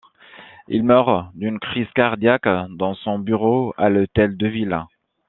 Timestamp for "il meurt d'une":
0.67-1.59